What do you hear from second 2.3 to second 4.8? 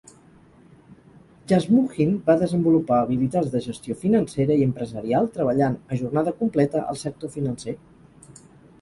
va desenvolupar habilitats de gestió financera i